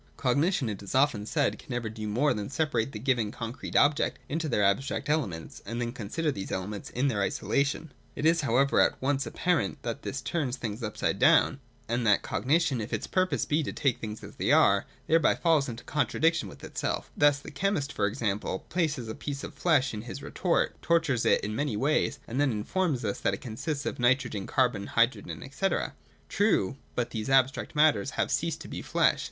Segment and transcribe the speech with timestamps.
[0.17, 4.17] Cognition, it is often said, can never do more than separate the given concrete objects
[4.27, 7.91] into their abstract elements, and then con sider these elements in their isolation.
[8.15, 12.81] It is, however, at once apparent that this turns things upside down, and that cognition,
[12.81, 16.63] if its purpose be to take things as they are, thereby falls into contradiction with
[16.63, 18.39] itself Thus the chemist e.g.
[18.69, 22.49] places a piece of flesh in his retort, tortures it in many ways, and then
[22.51, 25.67] informs us that it consists of nitrogen, carbon, hydrogen, &c.
[26.27, 29.19] True: but these abstract matters have ceased to be flesh.